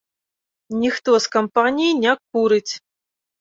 [0.83, 2.73] Ніхто з кампаніі не курыць.